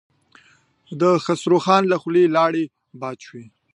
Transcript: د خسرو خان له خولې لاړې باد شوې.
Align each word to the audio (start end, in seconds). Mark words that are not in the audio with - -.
د 1.01 1.03
خسرو 1.23 1.57
خان 1.65 1.83
له 1.91 1.97
خولې 2.01 2.23
لاړې 2.37 2.63
باد 3.01 3.17
شوې. 3.25 3.45